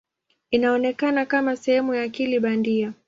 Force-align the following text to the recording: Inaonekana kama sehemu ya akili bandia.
Inaonekana 0.51 1.25
kama 1.25 1.55
sehemu 1.55 1.93
ya 1.95 2.03
akili 2.03 2.39
bandia. 2.39 2.93